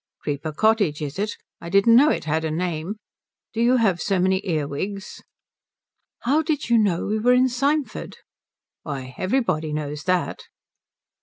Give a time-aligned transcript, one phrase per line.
[0.19, 1.35] "Creeper Cottage is it?
[1.59, 2.95] I didn't know it had a name.
[3.53, 5.21] Do you have so many earwigs?"
[6.21, 8.15] "How did you know we were in Symford?"
[8.81, 10.45] "Why everybody knows that."